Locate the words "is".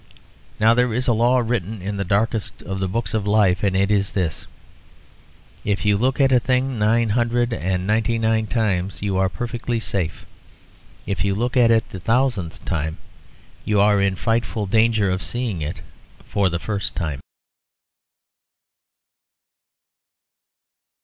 0.95-1.07, 3.91-4.13